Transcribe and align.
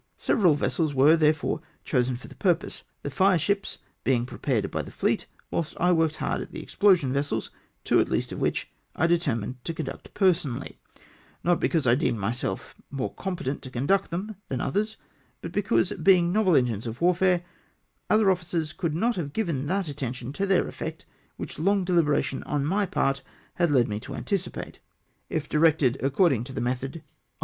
Several 0.17 0.55
vessels 0.55 0.95
were, 0.95 1.15
therefore, 1.15 1.61
chosen 1.83 2.15
for 2.15 2.27
the 2.27 2.33
purpose; 2.33 2.81
the 3.03 3.11
fire 3.11 3.37
ships 3.37 3.77
being 4.03 4.25
prepared 4.25 4.71
by 4.71 4.81
the 4.81 4.89
fleet, 4.89 5.27
whilst 5.51 5.75
I 5.79 5.91
worked 5.91 6.15
hard 6.15 6.41
at 6.41 6.51
the 6.51 6.59
explosion 6.59 7.13
vessels, 7.13 7.51
two, 7.83 7.99
at 7.99 8.09
least, 8.09 8.31
of 8.31 8.39
which 8.39 8.71
I 8.95 9.05
deter 9.05 9.35
mined 9.35 9.63
to 9.63 9.75
conduct 9.75 10.11
personally; 10.15 10.79
not 11.43 11.59
because 11.59 11.85
I 11.85 11.93
deemed 11.93 12.17
myself 12.17 12.73
more 12.89 13.13
competent 13.13 13.61
to 13.61 13.69
conduct 13.69 14.09
them 14.09 14.37
than 14.49 14.59
others, 14.59 14.97
but 15.39 15.51
because, 15.51 15.91
being 15.91 16.31
novel 16.33 16.55
engines 16.55 16.87
of 16.87 16.99
warfare, 16.99 17.43
other 18.09 18.31
officers 18.31 18.73
could 18.73 18.95
not 18.95 19.17
have 19.17 19.33
given 19.33 19.67
that 19.67 19.87
attention 19.87 20.33
to 20.33 20.47
their 20.47 20.67
effect 20.67 21.05
which 21.37 21.59
long 21.59 21.85
dehberation 21.85 22.41
on 22.47 22.65
my 22.65 22.87
part 22.87 23.21
had 23.57 23.69
led 23.69 23.87
me 23.87 23.99
to 23.99 24.15
anticipate, 24.15 24.79
if 25.29 25.47
directed 25.47 26.01
according 26.01 26.43
to 26.45 26.53
the 26.53 26.59
method 26.59 26.65
on 26.73 26.91
368 26.93 27.01
EXPLOSION 27.01 27.01
VESSELS. 27.03 27.07